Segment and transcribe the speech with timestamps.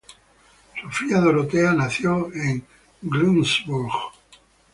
[0.81, 2.65] Sofía Dorotea nació en
[3.03, 3.93] Glücksburg.